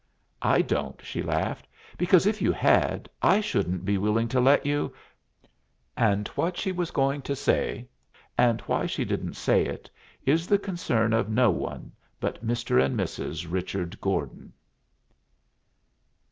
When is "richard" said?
13.47-14.01